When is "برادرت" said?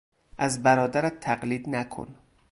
0.63-1.19